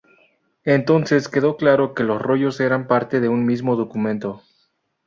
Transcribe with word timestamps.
Entonces 0.65 1.29
quedó 1.29 1.57
claro 1.57 1.93
que 1.93 2.01
los 2.03 2.19
rollos 2.19 2.59
eran 2.59 2.87
parte 2.87 3.19
de 3.19 3.29
un 3.29 3.45
mismo 3.45 3.75
documento. 3.75 4.41